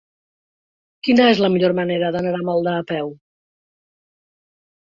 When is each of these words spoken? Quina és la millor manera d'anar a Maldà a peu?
Quina 1.07 1.27
és 1.33 1.41
la 1.45 1.49
millor 1.57 1.75
manera 1.81 2.11
d'anar 2.17 2.33
a 2.39 2.41
Maldà 2.49 2.75
a 2.81 2.89
peu? 2.95 3.15